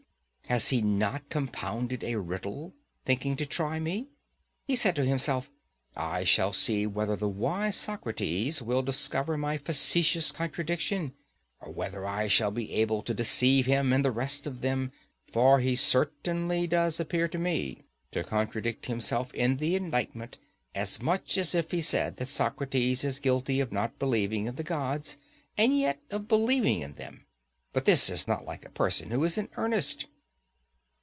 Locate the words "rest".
14.11-14.45